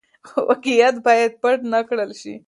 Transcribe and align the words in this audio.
واقعيت 0.49 0.95
بايد 1.05 1.31
پټ 1.41 1.59
نه 1.73 1.79
کړل 1.87 2.11
شي. 2.21 2.33